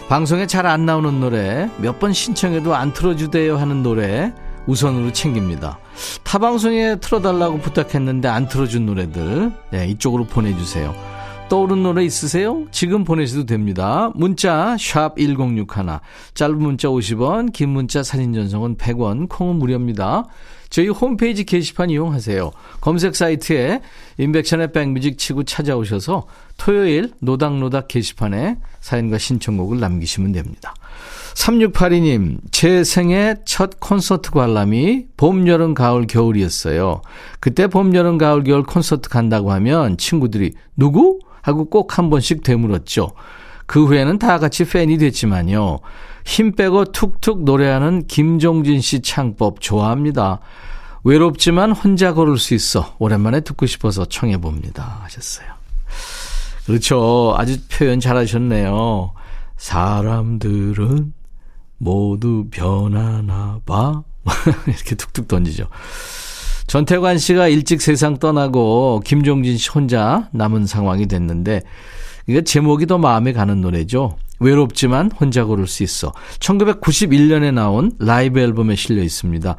방송에 0.09 0.47
잘 0.47 0.65
안 0.67 0.87
나오는 0.87 1.21
노래, 1.21 1.69
몇 1.77 1.99
번 2.01 2.13
신청해도 2.15 2.75
안 2.75 2.93
틀어주대요 2.95 3.59
하는 3.59 3.83
노래 3.83 4.33
우선으로 4.67 5.13
챙깁니다. 5.13 5.79
타 6.23 6.39
방송에 6.39 6.97
틀어달라고 6.97 7.59
부탁했는데 7.59 8.27
안 8.29 8.49
틀어준 8.49 8.87
노래들, 8.87 9.53
네, 9.71 9.87
이쪽으로 9.89 10.25
보내주세요. 10.25 10.95
떠오른 11.55 11.85
노래 11.85 12.05
있으세요? 12.05 12.67
지금 12.73 13.05
보내셔도 13.05 13.47
됩니다. 13.47 14.11
문자 14.17 14.77
1061, 14.77 16.01
짧은 16.35 16.59
문자 16.59 16.89
50원, 16.89 17.53
긴 17.53 17.69
문자 17.69 18.03
사진 18.03 18.35
전송은 18.35 18.77
100원, 18.77 19.29
콩은 19.29 19.55
무료입니다. 19.61 20.25
저희 20.69 20.89
홈페이지 20.89 21.45
게시판 21.45 21.91
이용하세요. 21.91 22.51
검색 22.81 23.15
사이트에 23.15 23.83
인백션의 24.19 24.73
백뮤직 24.73 25.17
치고 25.17 25.45
찾아오셔서 25.45 26.27
토요일 26.57 27.13
노닥노닥 27.21 27.87
게시판에 27.87 28.59
사연과 28.81 29.19
신청곡을 29.19 29.79
남기시면 29.79 30.33
됩니다. 30.33 30.75
3682님, 31.35 32.39
제 32.51 32.83
생애 32.83 33.37
첫 33.45 33.79
콘서트 33.79 34.33
관람이 34.33 35.07
봄, 35.17 35.47
여름, 35.47 35.75
가을, 35.75 36.09
겨울이었어요. 36.09 37.03
그때 37.39 37.69
봄, 37.69 37.95
여름, 37.95 38.19
가을, 38.19 38.43
겨울 38.43 38.65
콘서트 38.65 39.09
간다고 39.09 39.53
하면 39.53 39.97
친구들이 39.99 40.55
누구? 40.77 41.21
하고 41.45 41.67
꼭 41.67 41.99
한 41.99 42.09
번씩 42.09 42.43
되물었죠. 42.43 43.13
그 43.67 43.85
후에는 43.85 44.19
다 44.19 44.39
같이 44.39 44.65
팬이 44.65 44.97
됐지만요. 44.99 45.81
힘 46.25 46.53
빼고 46.53 46.87
툭툭 46.87 47.45
노래하는 47.45 48.07
김종진 48.07 48.81
씨 48.81 49.01
창법 49.03 49.61
좋아합니다. 49.61 50.41
외롭지만 51.05 51.73
혼자 51.73 52.15
걸을 52.15 52.39
수 52.39 52.55
있어. 52.55 52.97
오랜만에 52.99 53.41
듣고 53.41 53.67
싶어서 53.67 54.07
청해봅니다. 54.07 55.01
하셨어요. 55.03 55.47
그렇죠. 56.65 57.35
아주 57.37 57.59
표현 57.71 58.01
잘하셨네요. 58.01 59.13
사람들은 59.59 61.13
모두 61.77 62.47
변하나 62.51 63.61
봐. 63.67 64.03
이렇게 64.67 64.95
툭툭 64.95 65.29
던지죠. 65.29 65.69
전태관 66.67 67.19
씨가 67.19 67.49
일찍 67.49 67.83
세상 67.83 68.19
떠나고 68.19 69.03
김종진 69.05 69.57
씨 69.59 69.71
혼자 69.71 70.29
남은 70.33 70.67
상황이 70.67 71.07
됐는데 71.07 71.63
이게 72.27 72.43
제목이 72.43 72.87
더 72.87 72.99
마음에 72.99 73.33
가는 73.33 73.61
노래죠. 73.61 74.17
외롭지만 74.41 75.11
혼자 75.13 75.45
걸을 75.45 75.67
수 75.67 75.83
있어. 75.83 76.13
1991년에 76.41 77.53
나온 77.53 77.93
라이브 77.99 78.41
앨범에 78.41 78.75
실려 78.75 79.03
있습니다. 79.03 79.57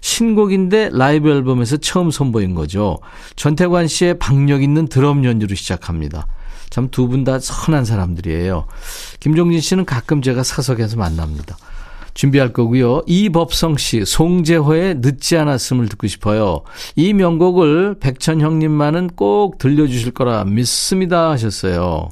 신곡인데 0.00 0.90
라이브 0.92 1.30
앨범에서 1.30 1.76
처음 1.76 2.10
선보인 2.10 2.54
거죠. 2.54 2.98
전태관 3.36 3.86
씨의 3.86 4.18
박력 4.18 4.62
있는 4.62 4.88
드럼 4.88 5.24
연주로 5.24 5.54
시작합니다. 5.54 6.26
참 6.70 6.88
두 6.88 7.08
분 7.08 7.24
다 7.24 7.38
선한 7.38 7.84
사람들이에요. 7.84 8.66
김종진 9.20 9.60
씨는 9.60 9.84
가끔 9.84 10.22
제가 10.22 10.42
사석에서 10.42 10.96
만납니다. 10.96 11.56
준비할 12.14 12.52
거고요. 12.52 13.02
이법성 13.06 13.76
씨, 13.76 14.04
송재호의 14.04 14.96
늦지 14.98 15.36
않았음을 15.36 15.88
듣고 15.88 16.06
싶어요. 16.06 16.62
이 16.96 17.12
명곡을 17.12 17.96
백천 18.00 18.40
형님만은 18.40 19.10
꼭 19.16 19.58
들려주실 19.58 20.12
거라 20.12 20.44
믿습니다 20.44 21.30
하셨어요. 21.30 22.08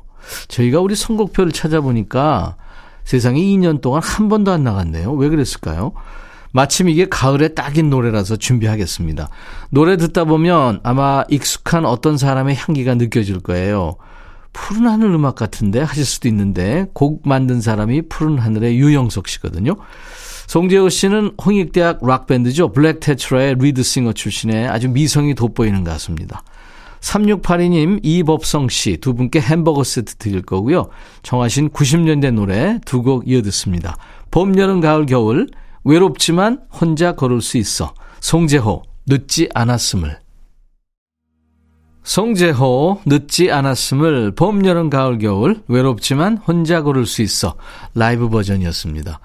저희가 0.48 0.80
우리 0.80 0.94
선곡표를 0.94 1.52
찾아보니까 1.52 2.56
세상에 3.04 3.40
2년 3.40 3.80
동안 3.80 4.02
한 4.02 4.28
번도 4.28 4.52
안 4.52 4.64
나갔네요. 4.64 5.12
왜 5.12 5.28
그랬을까요? 5.28 5.92
마침 6.52 6.88
이게 6.88 7.06
가을에 7.08 7.48
딱인 7.48 7.90
노래라서 7.90 8.37
준비하겠습니다. 8.37 9.28
노래 9.70 9.96
듣다 9.96 10.24
보면 10.24 10.80
아마 10.82 11.24
익숙한 11.28 11.84
어떤 11.84 12.16
사람의 12.16 12.56
향기가 12.56 12.94
느껴질 12.94 13.40
거예요. 13.40 13.96
푸른 14.59 14.87
하늘 14.87 15.12
음악 15.14 15.37
같은데 15.37 15.81
하실 15.81 16.05
수도 16.05 16.29
있는데 16.29 16.87
곡 16.92 17.23
만든 17.25 17.61
사람이 17.61 18.03
푸른 18.09 18.38
하늘의 18.38 18.77
유영석 18.79 19.29
씨거든요. 19.29 19.77
송재호 20.49 20.88
씨는 20.88 21.33
홍익대학 21.44 22.01
락밴드죠. 22.05 22.73
블랙 22.73 23.01
테트라의 23.01 23.57
리드싱어 23.59 24.12
출신의 24.12 24.68
아주 24.68 24.88
미성이 24.88 25.35
돋보이는 25.35 25.85
가수입니다. 25.85 26.42
3682님, 27.01 28.01
이법성 28.03 28.68
씨 28.68 28.97
두 28.97 29.14
분께 29.14 29.40
햄버거 29.40 29.85
세트 29.85 30.16
드릴 30.16 30.42
거고요. 30.42 30.88
정하신 31.23 31.71
90년대 31.71 32.33
노래 32.33 32.81
두 32.85 33.03
곡 33.03 33.29
이어 33.29 33.40
듣습니다. 33.42 33.97
봄, 34.31 34.59
여름, 34.59 34.81
가을, 34.81 35.07
겨울 35.07 35.47
외롭지만 35.85 36.61
혼자 36.73 37.12
걸을 37.12 37.40
수 37.40 37.57
있어. 37.57 37.94
송재호, 38.21 38.83
늦지 39.07 39.49
않았음을. 39.55 40.18
송재호, 42.09 43.03
늦지 43.05 43.53
않았음을 43.53 44.31
봄, 44.31 44.64
여름, 44.64 44.88
가을, 44.88 45.18
겨울 45.18 45.61
외롭지만 45.68 46.38
혼자 46.38 46.83
걸을 46.83 47.05
수 47.05 47.21
있어. 47.21 47.55
라이브 47.94 48.31
버전이었습니다. 48.31 49.21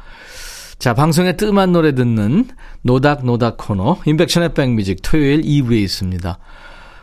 자, 0.80 0.94
방송에 0.94 1.38
뜸한 1.38 1.72
노래 1.72 1.96
듣는 1.96 2.46
노닥노닥 2.82 3.56
코너 3.56 4.00
인백션의 4.06 4.54
백뮤직 4.54 5.00
토요일 5.02 5.44
2부에 5.44 5.82
있습니다. 5.82 6.38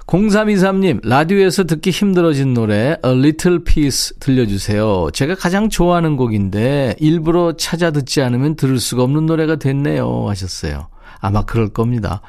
0323님, 0.06 1.00
라디오에서 1.02 1.64
듣기 1.64 1.88
힘들어진 1.88 2.52
노래 2.52 2.98
A 3.02 3.12
Little 3.12 3.64
Piece 3.64 4.18
들려주세요. 4.20 5.08
제가 5.14 5.34
가장 5.34 5.70
좋아하는 5.70 6.16
곡인데 6.16 6.96
일부러 6.98 7.56
찾아 7.56 7.90
듣지 7.90 8.20
않으면 8.20 8.56
들을 8.56 8.78
수가 8.78 9.02
없는 9.04 9.24
노래가 9.24 9.56
됐네요 9.56 10.28
하셨어요. 10.28 10.88
아마 11.20 11.42
그럴 11.46 11.70
겁니다. 11.70 12.20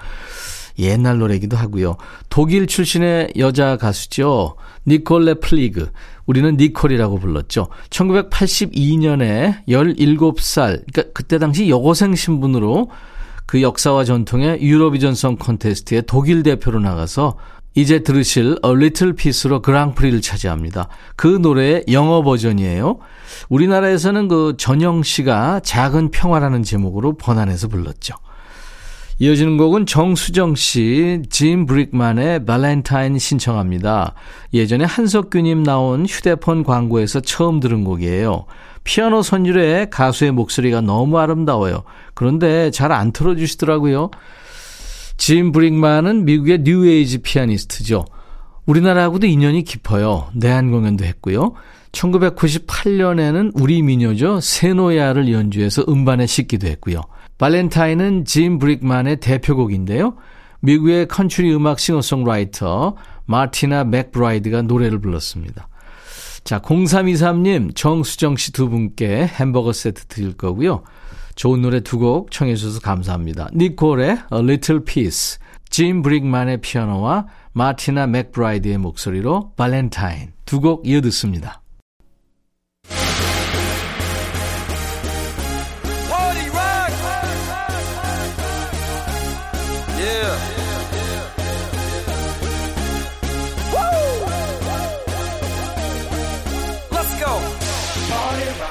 옛날 0.79 1.19
노래기도 1.19 1.57
하고요. 1.57 1.97
독일 2.29 2.67
출신의 2.67 3.33
여자 3.37 3.77
가수죠. 3.77 4.55
니콜레 4.87 5.35
플리그. 5.35 5.91
우리는 6.25 6.55
니콜이라고 6.57 7.19
불렀죠. 7.19 7.67
1982년에 7.89 9.65
17살, 9.67 10.83
그러니까 10.91 11.03
그때 11.13 11.37
당시 11.37 11.69
여고생 11.69 12.15
신분으로 12.15 12.89
그 13.45 13.61
역사와 13.61 14.05
전통의 14.05 14.61
유로비전 14.61 15.13
성 15.13 15.35
콘테스트에 15.35 16.01
독일 16.01 16.43
대표로 16.43 16.79
나가서 16.79 17.37
이제 17.73 17.99
들으실 17.99 18.59
A 18.65 18.71
Little 18.71 19.15
Piece로 19.15 19.61
그랑프리를 19.61 20.21
차지합니다. 20.21 20.87
그 21.15 21.27
노래의 21.27 21.85
영어 21.91 22.21
버전이에요. 22.21 22.99
우리나라에서는 23.49 24.27
그 24.27 24.55
전영 24.57 25.03
씨가 25.03 25.61
작은 25.61 26.11
평화라는 26.11 26.63
제목으로 26.63 27.13
번안해서 27.17 27.67
불렀죠. 27.69 28.15
이어지는 29.21 29.57
곡은 29.57 29.85
정수정 29.85 30.55
씨, 30.55 31.21
짐 31.29 31.67
브릭만의 31.67 32.43
발렌타인 32.43 33.19
신청합니다. 33.19 34.15
예전에 34.51 34.83
한석규님 34.83 35.61
나온 35.61 36.07
휴대폰 36.07 36.63
광고에서 36.63 37.19
처음 37.19 37.59
들은 37.59 37.83
곡이에요. 37.83 38.47
피아노 38.83 39.21
선율에 39.21 39.89
가수의 39.91 40.31
목소리가 40.31 40.81
너무 40.81 41.19
아름다워요. 41.19 41.83
그런데 42.15 42.71
잘 42.71 42.91
안 42.91 43.11
틀어주시더라고요. 43.11 44.09
짐 45.17 45.51
브릭만은 45.51 46.25
미국의 46.25 46.61
뉴에이지 46.63 47.19
피아니스트죠. 47.19 48.05
우리나라하고도 48.65 49.27
인연이 49.27 49.63
깊어요. 49.63 50.29
내한 50.33 50.71
공연도 50.71 51.05
했고요. 51.05 51.53
1998년에는 51.91 53.51
우리 53.53 53.83
민요죠. 53.83 54.39
세노야를 54.39 55.31
연주해서 55.31 55.85
음반에 55.87 56.25
싣기도 56.25 56.65
했고요. 56.65 57.01
Valentine은 57.41 58.25
짐 58.25 58.59
브릭만의 58.59 59.15
대표곡인데요. 59.17 60.15
미국의 60.59 61.07
컨츄리 61.07 61.51
음악 61.55 61.79
싱어송라이터 61.79 62.95
마티나 63.25 63.83
맥브라이드가 63.85 64.61
노래를 64.61 64.99
불렀습니다. 65.01 65.67
자, 66.43 66.59
0323님, 66.59 67.75
정수정 67.75 68.35
씨 68.35 68.51
두 68.51 68.69
분께 68.69 69.25
햄버거 69.25 69.73
세트 69.73 70.05
드릴 70.05 70.33
거고요. 70.33 70.83
좋은 71.33 71.63
노래 71.63 71.79
두 71.79 71.97
곡 71.97 72.29
청해 72.29 72.55
주셔서 72.55 72.79
감사합니다. 72.79 73.49
니콜의 73.55 74.09
A 74.09 74.39
Little 74.39 74.83
Peace, 74.85 75.39
짐 75.71 76.03
브릭만의 76.03 76.61
피아노와 76.61 77.25
마티나 77.53 78.05
맥브라이드의 78.05 78.77
목소리로 78.77 79.53
발렌타인 79.57 80.33
두 80.45 80.61
곡 80.61 80.87
이어 80.87 81.01
듣습니다. 81.01 81.60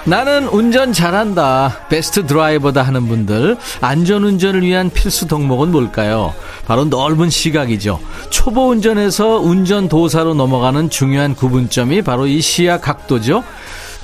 나는 0.05 0.49
운전 0.49 0.93
잘한다. 0.93 1.87
베스트 1.89 2.27
드라이버다 2.27 2.83
하는 2.83 3.07
분들, 3.07 3.57
안전운전을 3.81 4.63
위한 4.63 4.91
필수 4.91 5.27
덕목은 5.27 5.71
뭘까요? 5.73 6.35
바로 6.67 6.85
넓은 6.85 7.31
시각이죠. 7.31 8.01
초보 8.31 8.69
운전에서 8.69 9.39
운전 9.39 9.89
도사로 9.89 10.35
넘어가는 10.35 10.91
중요한 10.91 11.35
구분점이 11.35 12.03
바로 12.03 12.27
이 12.27 12.41
시야 12.41 12.79
각도죠. 12.79 13.45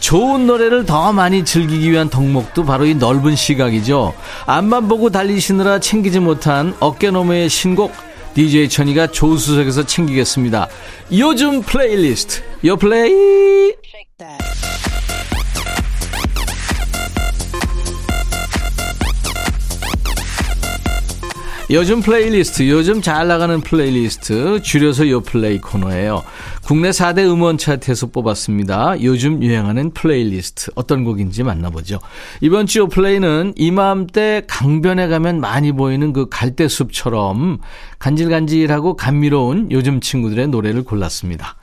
좋은 0.01 0.47
노래를 0.47 0.85
더 0.85 1.13
많이 1.13 1.45
즐기기 1.45 1.91
위한 1.91 2.11
덕목도 2.11 2.65
바로 2.65 2.85
이 2.85 2.95
넓은 2.95 3.35
시각이죠. 3.35 4.15
앞만 4.45 4.89
보고 4.89 5.11
달리시느라 5.11 5.81
챙기지 5.81 6.21
못한 6.21 6.75
어깨너머의 6.81 7.49
신곡 7.49 7.93
DJ 8.35 8.69
천이가 8.69 9.07
조수석에서 9.09 9.87
챙기겠습니다. 9.87 10.69
요즘 11.13 11.63
플레이리스트 11.63 12.43
요 12.67 12.77
플레이 12.77 13.73
요즘 21.69 22.01
플레이리스트, 22.01 22.69
요즘 22.71 23.03
잘 23.03 23.27
나가는 23.27 23.61
플레이리스트, 23.61 24.63
줄여서 24.63 25.09
요 25.09 25.21
플레이 25.21 25.59
코너예요. 25.59 26.23
국내 26.65 26.91
4대 26.91 27.29
음원 27.29 27.59
차트에서 27.59 28.07
뽑았습니다. 28.07 29.03
요즘 29.03 29.43
유행하는 29.43 29.91
플레이리스트. 29.91 30.71
어떤 30.77 31.03
곡인지 31.03 31.43
만나보죠. 31.43 31.99
이번 32.41 32.67
주 32.67 32.79
요 32.79 32.89
플레이는 32.89 33.55
이맘때 33.57 34.43
강변에 34.47 35.09
가면 35.09 35.41
많이 35.41 35.73
보이는 35.73 36.13
그 36.13 36.29
갈대숲처럼 36.29 37.59
간질간질하고 37.99 38.95
감미로운 38.95 39.73
요즘 39.73 40.01
친구들의 40.01 40.47
노래를 40.49 40.85
골랐습니다. 40.85 41.57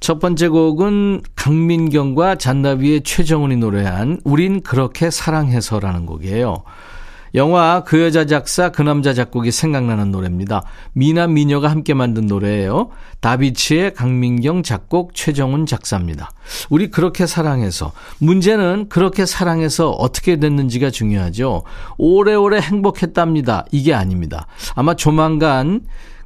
첫 0.00 0.18
번째 0.18 0.48
곡은 0.48 1.22
강민경과 1.36 2.34
잔나비의 2.34 3.02
최정훈이 3.04 3.54
노래한 3.56 4.20
우린 4.24 4.62
그렇게 4.62 5.10
사랑해서라는 5.10 6.06
곡이에요. 6.06 6.64
영화 7.34 7.82
그 7.84 8.02
여자 8.02 8.26
작사 8.26 8.70
그 8.70 8.82
남자 8.82 9.14
작곡이 9.14 9.50
생각나는 9.50 10.10
노래입니다. 10.10 10.64
미나 10.92 11.26
미녀가 11.26 11.70
함께 11.70 11.94
만든 11.94 12.26
노래예요. 12.26 12.90
다비치의 13.20 13.94
강민경 13.94 14.62
작곡 14.62 15.14
최정훈 15.14 15.66
작사입니다. 15.66 16.30
우리 16.68 16.90
그렇게 16.90 17.26
사랑해서 17.26 17.92
문제는 18.18 18.88
그렇게 18.88 19.24
사랑해서 19.24 19.90
어떻게 19.90 20.36
됐는지가 20.38 20.90
중요하죠. 20.90 21.62
오래오래 21.96 22.60
행복했답니다. 22.60 23.64
이게 23.70 23.94
아닙니다. 23.94 24.46
아마 24.74 24.94
조만간 24.94 25.80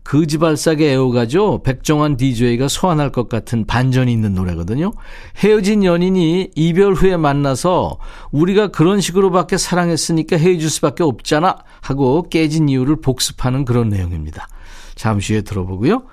그지발사계 0.06 0.92
애호가죠. 0.92 1.62
백종환 1.64 2.16
DJ가 2.16 2.68
소환할 2.68 3.10
것 3.10 3.28
같은 3.28 3.66
반전이 3.66 4.12
있는 4.12 4.34
노래거든요. 4.34 4.92
헤어진 5.38 5.82
연인이 5.82 6.50
이별 6.54 6.94
후에 6.94 7.16
만나서 7.16 7.98
우리가 8.30 8.68
그런 8.68 9.00
식으로밖에 9.00 9.58
사랑했으니까 9.58 10.36
헤어질 10.36 10.70
수밖에 10.70 11.02
없잖아 11.02 11.56
하고 11.80 12.28
깨진 12.28 12.68
이유를 12.68 13.00
복습하는 13.00 13.64
그런 13.64 13.88
내용입니다. 13.88 14.46
잠시 14.94 15.32
후에 15.32 15.42
들어보고요. 15.42 16.04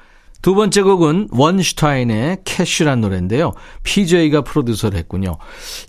두 0.41 0.55
번째 0.55 0.81
곡은 0.81 1.29
원슈타인의 1.31 2.39
캐쉬란 2.43 2.99
노래인데요. 2.99 3.53
PJ가 3.83 4.41
프로듀서를 4.41 4.97
했군요. 4.97 5.37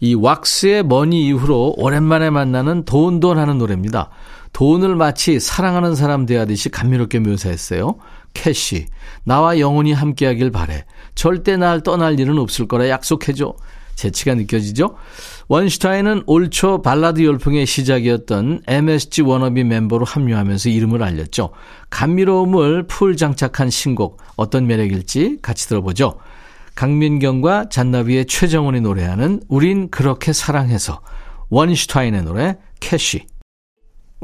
이 0.00 0.14
왁스의 0.14 0.84
Money 0.84 1.26
이후로 1.26 1.74
오랜만에 1.78 2.30
만나는 2.30 2.84
돈돈 2.84 3.36
하는 3.36 3.58
노래입니다. 3.58 4.10
돈을 4.54 4.94
마치 4.94 5.40
사랑하는 5.40 5.96
사람 5.96 6.26
대하듯이 6.26 6.70
감미롭게 6.70 7.18
묘사했어요. 7.18 7.96
Cash, 8.34 8.86
나와 9.24 9.58
영원히 9.58 9.92
함께하길 9.92 10.52
바래. 10.52 10.86
절대 11.14 11.56
날 11.56 11.82
떠날 11.82 12.18
일은 12.18 12.38
없을 12.38 12.66
거라 12.66 12.88
약속해줘. 12.88 13.54
재치가 13.96 14.34
느껴지죠? 14.34 14.94
원슈타인은 15.48 16.22
올 16.26 16.50
초 16.50 16.82
발라드 16.82 17.24
열풍의 17.24 17.66
시작이었던 17.66 18.62
MSG 18.66 19.22
워너비 19.22 19.64
멤버로 19.64 20.04
합류하면서 20.04 20.68
이름을 20.68 21.02
알렸죠. 21.02 21.50
감미로움을 21.90 22.86
full 22.86 23.16
장착한 23.16 23.70
신곡 23.70 24.20
어떤 24.36 24.66
매력일지 24.66 25.38
같이 25.42 25.68
들어보죠. 25.68 26.18
강민경과 26.76 27.68
잔나비의 27.70 28.26
최정훈이 28.26 28.80
노래하는 28.80 29.42
우린 29.48 29.90
그렇게 29.90 30.32
사랑해서 30.32 31.00
원슈타인의 31.50 32.22
노래 32.22 32.56
Cash 32.80 33.26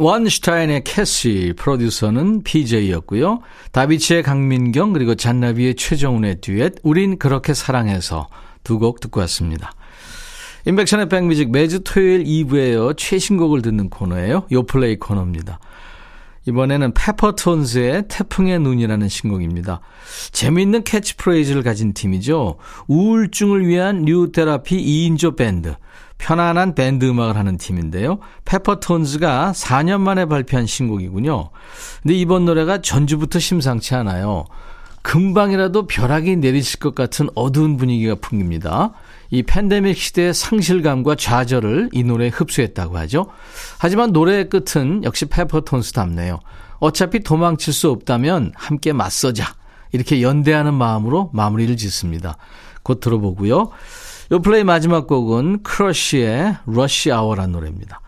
원슈타인의 0.01 0.85
Cash, 0.85 1.53
프로듀서는 1.59 2.43
PJ였고요. 2.43 3.41
다비치의 3.73 4.23
강민경, 4.23 4.95
그리고 4.95 5.15
잔나비의 5.15 5.75
최정훈의 5.75 6.41
듀엣, 6.41 6.77
우린 6.83 7.19
그렇게 7.19 7.53
사랑해서 7.53 8.29
두 8.65 8.79
곡 8.79 9.01
듣고 9.01 9.21
왔습니다. 9.21 9.73
임백천의 10.65 11.11
백뮤직 11.11 11.51
매주 11.51 11.81
토요일 11.81 12.25
2부에요. 12.25 12.97
최신곡을 12.97 13.61
듣는 13.61 13.91
코너예요. 13.91 14.47
요플레이 14.51 14.97
코너입니다. 14.99 15.59
이번에는 16.47 16.95
페퍼톤즈의 16.95 18.05
태풍의 18.09 18.59
눈이라는 18.61 19.07
신곡입니다. 19.07 19.81
재미있는 20.33 20.85
캐치프레이즈를 20.85 21.63
가진 21.63 21.93
팀이죠. 21.93 22.57
우울증을 22.89 23.67
위한 23.67 24.03
New 24.07 24.28
Therapy 24.28 24.77
2인조 25.11 25.37
밴드. 25.37 25.75
편안한 26.21 26.75
밴드 26.75 27.07
음악을 27.07 27.37
하는 27.37 27.57
팀인데요. 27.57 28.19
페퍼톤즈가 28.45 29.53
4년 29.55 30.01
만에 30.01 30.27
발표한 30.27 30.67
신곡이군요. 30.67 31.49
근데 32.03 32.15
이번 32.15 32.45
노래가 32.45 32.83
전주부터 32.83 33.39
심상치 33.39 33.95
않아요. 33.95 34.45
금방이라도 35.03 35.87
벼락이 35.87 36.37
내리칠 36.37 36.79
것 36.79 36.95
같은 36.95 37.29
어두운 37.35 37.79
분위기가 37.79 38.17
풍깁니다. 38.17 38.93
이 39.31 39.43
팬데믹 39.43 39.97
시대의 39.97 40.35
상실감과 40.35 41.15
좌절을 41.15 41.89
이 41.93 42.05
노래에 42.05 42.29
흡수했다고 42.29 42.99
하죠. 42.99 43.27
하지만 43.79 44.13
노래의 44.13 44.51
끝은 44.51 45.03
역시 45.05 45.25
페퍼톤스답네요. 45.25 46.41
어차피 46.81 47.21
도망칠 47.21 47.73
수 47.73 47.91
없다면 47.91 48.53
함께 48.57 48.93
맞서자. 48.93 49.55
이렇게 49.93 50.21
연대하는 50.21 50.75
마음으로 50.75 51.31
마무리를 51.33 51.77
짓습니다. 51.79 52.37
곧 52.83 53.01
들어보고요. 53.01 53.71
요 54.33 54.41
플레이 54.41 54.63
마지막 54.63 55.09
곡은 55.09 55.65
크러쉬의 55.65 56.57
Rush 56.67 57.11
Hour란 57.11 57.51
노래입니다. 57.51 58.01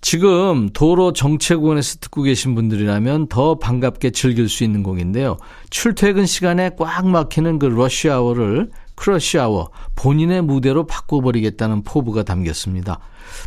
지금 0.00 0.68
도로 0.72 1.12
정체구간에서 1.12 1.98
듣고 2.00 2.22
계신 2.22 2.54
분들이라면 2.54 3.28
더 3.28 3.58
반갑게 3.58 4.10
즐길 4.10 4.48
수 4.48 4.64
있는 4.64 4.82
곡인데요. 4.82 5.36
출퇴근 5.70 6.26
시간에 6.26 6.70
꽉 6.76 7.06
막히는 7.06 7.58
그 7.60 7.66
러시 7.66 8.10
아워를 8.10 8.70
Crush 8.96 9.38
Hour 9.38 9.70
본인의 9.94 10.42
무대로 10.42 10.84
바꿔버리겠다는 10.86 11.84
포부가 11.84 12.24
담겼습니다. 12.24 12.98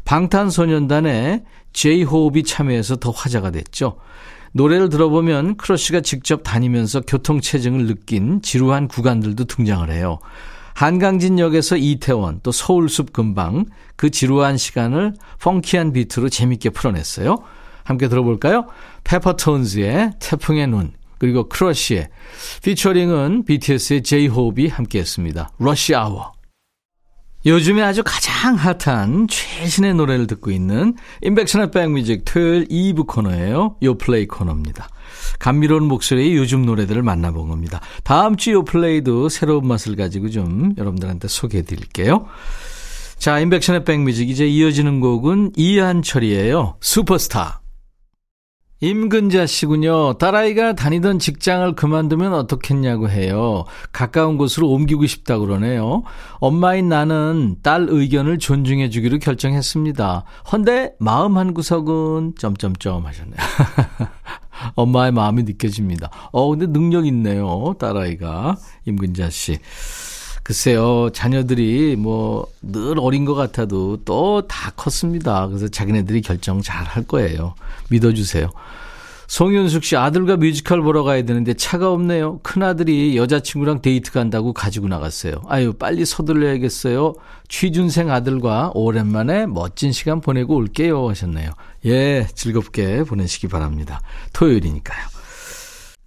방탄소년단의 0.06 1.44
제이홉이 1.74 2.43
참여해서 2.44 2.98
더 2.98 3.12
화제가 3.12 3.52
됐죠. 3.52 3.98
노래를 4.54 4.90
들어보면 4.90 5.58
크러쉬가 5.58 6.02
직접 6.02 6.44
다니면서 6.44 7.02
교통체증을 7.02 7.88
느낀 7.88 8.42
지루한 8.42 8.88
구간들도 8.88 9.46
등장을 9.46 9.90
해요. 9.92 10.20
한강진역에서 10.80 11.76
이태원 11.76 12.39
또 12.42 12.54
서울숲 12.54 13.12
근방 13.12 13.65
그 13.98 14.10
지루한 14.10 14.56
시간을 14.56 15.13
펑키한 15.42 15.92
비트로 15.92 16.30
재밌게 16.30 16.70
풀어냈어요. 16.70 17.36
함께 17.84 18.08
들어볼까요? 18.08 18.65
페퍼톤즈의 19.04 20.12
태풍의 20.20 20.68
눈 20.68 20.94
그리고 21.18 21.50
크러쉬의 21.50 22.08
피처링은 22.63 23.44
BTS의 23.44 24.04
제이홉이 24.04 24.70
함께했습니다. 24.70 25.50
Rush 25.60 25.95
Hour 25.95 26.32
요즘에 27.45 27.82
아주 27.82 28.04
가장 28.06 28.56
핫한 28.56 29.28
최신의 29.30 29.93
노래를 29.93 30.28
듣고 30.28 30.52
있는 30.52 30.95
인백션의 31.21 31.71
백뮤직 31.71 32.25
토요일 32.25 32.67
2부 32.67 33.08
코너예요. 33.08 33.78
요 33.82 33.97
플레이 33.97 34.28
코너입니다. 34.28 34.89
감미로운 35.39 35.86
목소리의 35.86 36.36
요즘 36.36 36.65
노래들을 36.65 37.02
만나본 37.02 37.47
겁니다. 37.47 37.80
다음 38.04 38.36
주 38.36 38.52
요플레이도 38.52 39.30
새로운 39.30 39.67
맛을 39.67 39.95
가지고 39.95 40.30
좀 40.30 40.73
여러분들한테 40.78 41.30
소개해 41.30 41.63
드릴게요. 41.63 42.25
자, 43.17 43.39
인백션의 43.39 43.86
백뮤직 43.86 44.30
이제 44.30 44.45
이어지는 44.45 44.99
곡은 44.99 45.54
이한철이에요. 45.56 46.75
슈퍼스타. 46.82 47.62
임근자 48.82 49.46
씨군요. 49.46 50.13
딸아이가 50.13 50.74
다니던 50.74 51.20
직장을 51.20 51.76
그만두면 51.76 52.34
어떻겠냐고 52.34 53.10
해요. 53.10 53.65
가까운 53.92 54.38
곳으로 54.38 54.70
옮기고 54.70 55.06
싶다 55.06 55.38
그러네요. 55.38 56.04
엄마인 56.36 56.88
나는 56.88 57.58
딸 57.62 57.88
의견을 57.89 58.39
존중해 58.39 58.89
주기로 58.89 59.20
결정했습니다. 59.20 60.24
헌데 60.52 60.94
마음 61.00 61.38
한 61.38 61.54
구석은 61.54 62.36
점점점 62.38 63.06
하셨네요. 63.06 63.36
엄마의 64.76 65.12
마음이 65.12 65.44
느껴집니다. 65.44 66.10
어, 66.32 66.50
근데 66.50 66.65
능력 66.68 67.06
있네요. 67.08 67.76
딸아이가. 67.80 68.56
임근자 68.86 69.30
씨. 69.30 69.60
글쎄요, 70.50 71.12
자녀들이 71.14 71.96
뭐 71.96 72.48
늘 72.64 73.00
어린 73.00 73.24
것 73.24 73.36
같아도 73.36 73.98
또 74.04 74.42
다 74.48 74.72
컸습니다. 74.72 75.48
그래서 75.48 75.68
자기네들이 75.68 76.22
결정 76.22 76.62
잘 76.64 76.86
할 76.88 77.04
거예요. 77.04 77.54
믿어주세요. 77.92 78.50
송윤숙 79.28 79.84
씨 79.84 79.96
아들과 79.96 80.38
뮤지컬 80.38 80.82
보러 80.82 81.04
가야 81.04 81.22
되는데 81.24 81.54
차가 81.54 81.92
없네요. 81.92 82.40
큰아들이 82.42 83.16
여자친구랑 83.16 83.84
데이트 83.84 84.12
간다고 84.12 84.54
가지고 84.54 84.88
나갔어요. 84.88 85.36
아유 85.48 85.72
빨리 85.72 86.04
서둘러야겠어요. 86.04 87.14
취준생 87.48 88.10
아들과 88.10 88.72
오랜만에 88.74 89.46
멋진 89.46 89.92
시간 89.92 90.20
보내고 90.20 90.56
올게요 90.56 91.08
하셨네요. 91.10 91.52
예 91.86 92.26
즐겁게 92.34 93.04
보내시기 93.04 93.48
바랍니다. 93.50 94.02
토요일이니까요. 94.34 95.18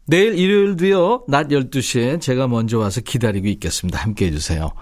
내일 0.06 0.38
일요일도요 0.38 1.24
낮 1.28 1.48
12시에 1.48 2.20
제가 2.20 2.48
먼저 2.48 2.78
와서 2.78 3.00
기다리고 3.00 3.46
있겠습니다. 3.48 3.98
함께 3.98 4.26
해주세요. 4.26 4.72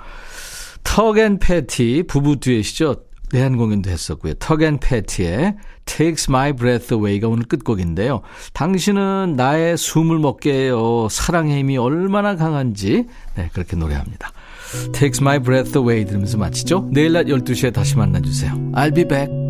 턱앤 0.84 1.38
패티 1.38 2.04
부부 2.08 2.40
듀엣이죠. 2.40 3.04
내한 3.32 3.56
공연도 3.56 3.90
했었고요. 3.90 4.34
턱앤 4.34 4.80
패티의 4.80 5.56
Takes 5.84 6.30
My 6.30 6.52
Breath 6.52 6.92
Away가 6.92 7.28
오늘 7.28 7.44
끝곡인데요. 7.44 8.22
당신은 8.54 9.34
나의 9.36 9.76
숨을 9.76 10.18
먹게 10.18 10.52
해요. 10.52 11.06
사랑의 11.10 11.60
힘이 11.60 11.76
얼마나 11.76 12.34
강한지 12.34 13.06
네, 13.36 13.50
그렇게 13.52 13.76
노래합니다. 13.76 14.32
Takes 14.92 15.22
My 15.22 15.38
Breath 15.38 15.78
Away 15.78 16.06
들으면서 16.06 16.38
마치죠. 16.38 16.88
내일 16.92 17.12
낮 17.12 17.26
12시에 17.26 17.72
다시 17.72 17.96
만나주세요. 17.96 18.52
I'll 18.72 18.94
be 18.94 19.06
back. 19.06 19.49